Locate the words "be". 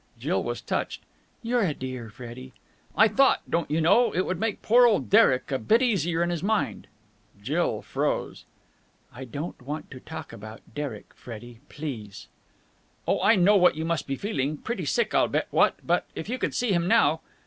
14.07-14.15